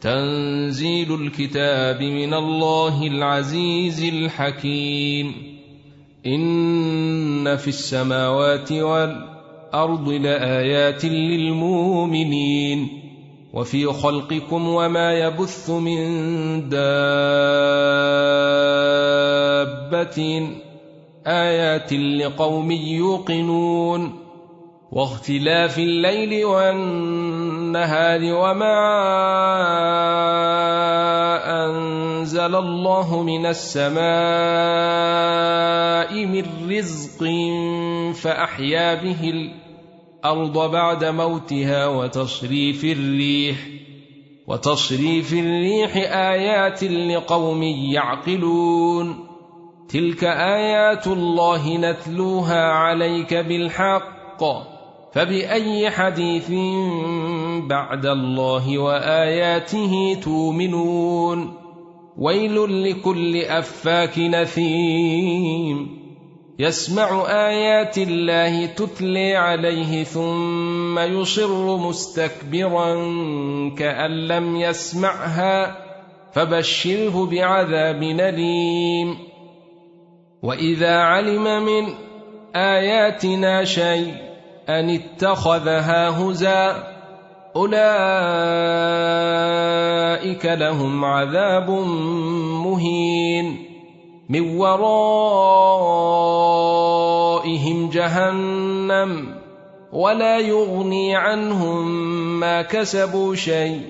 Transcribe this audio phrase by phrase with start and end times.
[0.00, 5.34] تنزيل الكتاب من الله العزيز الحكيم.
[6.26, 12.88] إن في السماوات والأرض لآيات للمؤمنين.
[13.52, 16.00] وفي خلقكم وما يبث من
[19.64, 20.48] دابة
[21.26, 24.20] آيات لقوم يوقنون
[24.92, 28.80] واختلاف الليل والنهار وما
[31.66, 34.00] أنزل الله من السماء
[36.26, 37.24] من رزق
[38.22, 39.50] فأحيا به
[40.24, 43.56] الأرض بعد موتها وتصريف الريح
[44.46, 49.29] وتصريف الريح آيات لقوم يعقلون
[49.92, 54.42] تلك ايات الله نتلوها عليك بالحق
[55.12, 56.50] فباي حديث
[57.68, 61.54] بعد الله واياته تؤمنون
[62.18, 66.00] ويل لكل افاك نثيم
[66.58, 72.94] يسمع ايات الله تتلي عليه ثم يصر مستكبرا
[73.78, 75.76] كان لم يسمعها
[76.32, 79.29] فبشره بعذاب اليم
[80.42, 81.88] وإذا علم من
[82.56, 84.14] آياتنا شيء
[84.68, 86.90] أن اتخذها هزا
[87.56, 87.76] أولئك
[90.46, 91.70] لهم عذاب
[92.64, 93.66] مهين.
[94.28, 95.10] من ورائهم
[97.90, 99.34] جهنم
[99.92, 101.90] ولا يغني عنهم
[102.40, 103.80] ما كسبوا شيء.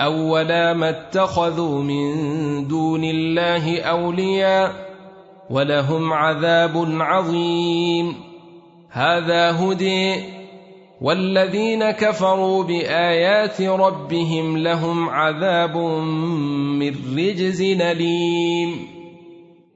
[0.00, 4.87] أو ولا ما اتخذوا من دون الله أولياء
[5.50, 8.14] ولهم عذاب عظيم.
[8.90, 10.38] هذا هدي.
[11.00, 15.76] والذين كفروا بآيات ربهم لهم عذاب
[16.78, 18.98] من رجز اليم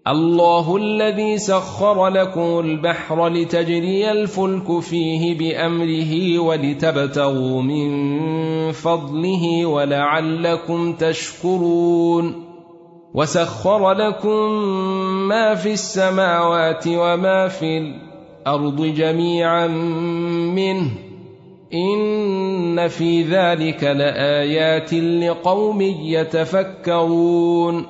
[0.09, 7.93] الله الذي سخر لكم البحر لتجري الفلك فيه بأمره ولتبتغوا من
[8.73, 12.52] فضله ولعلكم تشكرون.
[13.15, 14.51] وسخر لكم
[15.29, 19.67] ما في السماوات وما في الأرض جميعا
[20.57, 20.91] منه
[21.75, 27.87] ان في ذلك لايات لقوم يتفكرون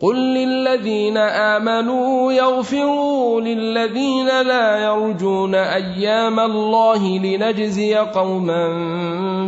[0.00, 8.68] قل للذين امنوا يغفروا للذين لا يرجون أيام الله لنجزي قوما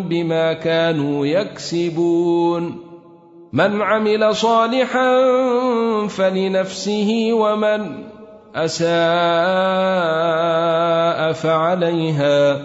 [0.09, 2.90] بما كانوا يكسبون
[3.53, 5.19] من عمل صالحا
[6.07, 8.05] فلنفسه ومن
[8.55, 8.91] أساء
[11.33, 12.57] فعليها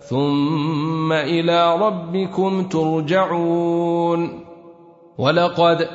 [0.00, 4.44] ثم إلى ربكم ترجعون.
[5.18, 5.88] ولقد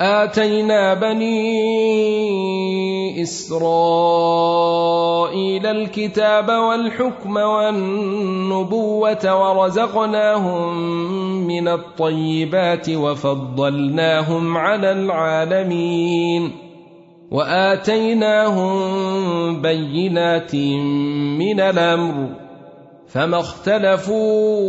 [0.00, 1.48] آتينا بني
[3.22, 4.68] إسرائيل
[5.66, 10.76] الكتاب والحكم والنبوة ورزقناهم
[11.46, 16.50] من الطيبات وفضلناهم على العالمين
[17.30, 18.72] وآتيناهم
[19.62, 22.28] بينات من الأمر
[23.08, 24.68] فما اختلفوا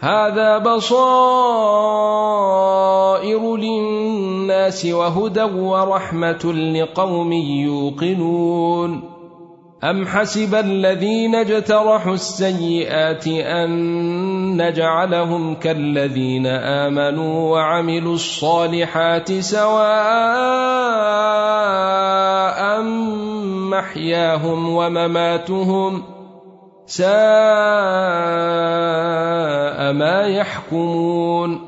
[0.00, 1.56] هذا بصائر
[3.56, 9.20] للناس وهدى ورحمة لقوم يوقنون.
[9.84, 13.70] أم حسب الذين اجترحوا السيئات أن
[14.62, 19.80] نجعلهم كالذين آمنوا وعملوا الصالحات سواء
[23.72, 26.02] محياهم ومماتهم
[26.86, 28.59] ساء
[30.26, 31.60] يحكمون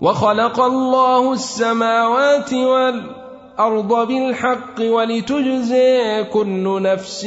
[0.00, 7.26] وخلق الله السماوات والأرض بالحق ولتجزي كل نفس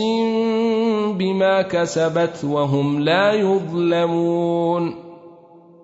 [1.17, 5.05] بما كسبت وهم لا يظلمون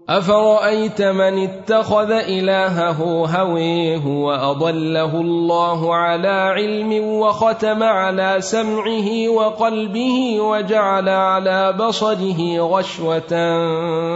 [0.10, 11.74] أفرأيت من اتخذ إلهه هويه وأضله الله على علم وختم على سمعه وقلبه وجعل على
[11.74, 13.34] بصره غشوة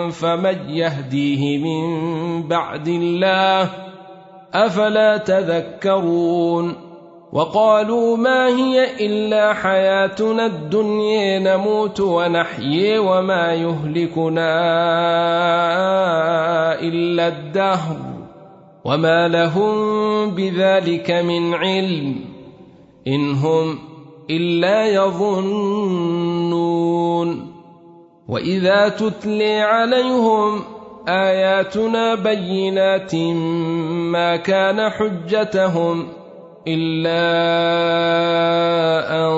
[0.10, 3.70] فمن يهديه من بعد الله
[4.54, 6.85] أفلا تذكرون
[7.36, 14.52] وقالوا ما هي إلا حياتنا الدنيا نموت ونحيي وما يهلكنا
[16.80, 17.98] إلا الدهر.
[18.86, 19.76] وما لهم
[20.32, 22.16] بذلك من علم
[23.08, 23.80] إن هم
[24.30, 26.46] إلا يظنون.
[28.28, 30.62] وإذا تتلي عليهم
[31.08, 36.25] آياتنا بينات ما كان حجتهم
[36.68, 37.26] إلا
[39.16, 39.32] أن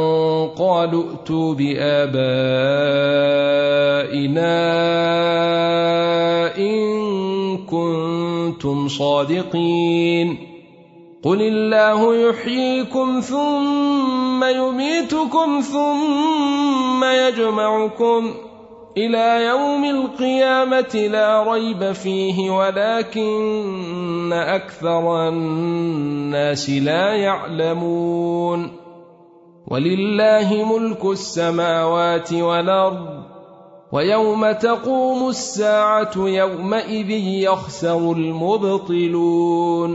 [0.57, 2.17] قالوا ائتوا بآبائنا
[6.57, 6.77] إن
[7.57, 10.37] كنتم صادقين.
[11.23, 18.46] قل الله يحييكم ثم يميتكم ثم يجمعكم
[18.97, 28.71] إلى يوم القيامة لا ريب فيه ولكن أكثر الناس لا يعلمون.
[29.67, 33.23] ولله ملك السماوات والأرض
[33.91, 37.11] ويوم تقوم الساعة يومئذ
[37.45, 39.91] يخسر المبطلون.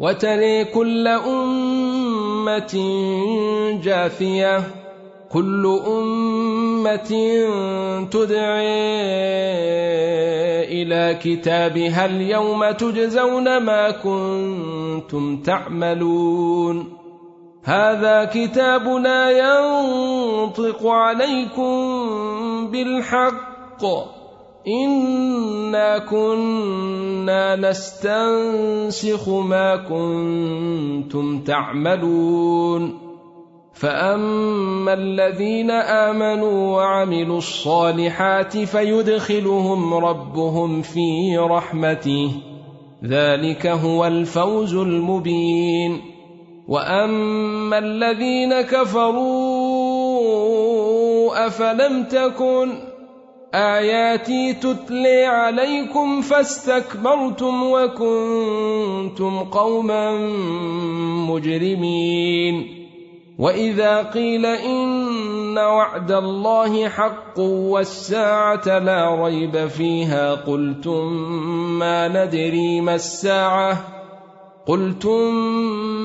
[0.00, 2.74] وتري كل أمة
[3.82, 4.85] جاثية
[5.36, 7.10] كل أمة
[8.10, 8.72] تدعي
[10.72, 16.92] إلى كتابها اليوم تجزون ما كنتم تعملون.
[17.64, 21.76] هذا كتابنا ينطق عليكم
[22.70, 23.84] بالحق.
[24.68, 33.05] انا كنا نستنسخ ما كنتم تعملون.
[33.76, 42.30] فاما الذين امنوا وعملوا الصالحات فيدخلهم ربهم في رحمته
[43.04, 46.00] ذلك هو الفوز المبين
[46.68, 49.16] واما الذين كفروا
[51.46, 52.72] افلم تكن
[53.54, 60.18] اياتي تتلي عليكم فاستكبرتم وكنتم قوما
[61.28, 62.85] مجرمين
[63.38, 71.12] واذا قيل ان وعد الله حق والساعة لا ريب فيها قلتم
[71.78, 73.84] ما ندري ما الساعة
[74.66, 75.34] قلتم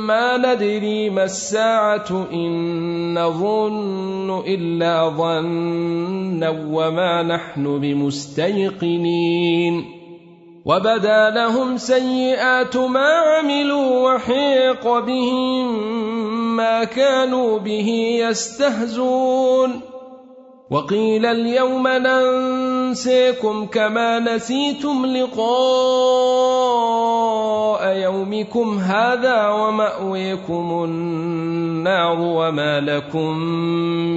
[0.07, 9.21] ما ندري ما الساعة ان نظن الا ظنا وما نحن بمستيقنين
[10.65, 15.91] وبدا لهم سيئات ما عملوا وحيق بهم
[16.55, 19.81] ما كانوا به يستهزون.
[20.71, 25.41] وقيل اليوم ننسيكم كما نسيتم لقاء
[27.97, 33.37] يومكم هذا ومأويكم النار وما لكم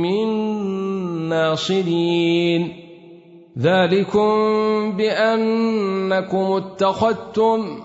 [0.03, 0.29] من
[1.29, 2.84] ناصرين.
[3.59, 4.33] ذلكم
[4.97, 7.83] بأنكم اتخذتم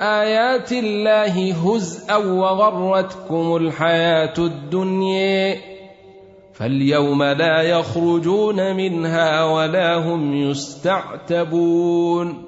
[0.00, 5.56] آيات الله هزءا وغرتكم الحياة الدنيا
[6.54, 12.44] فاليوم لا يخرجون منها ولا هم يستعتبون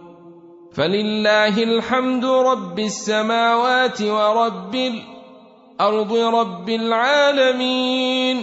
[0.73, 8.43] فلله الحمد رب السماوات ورب الأرض رب العالمين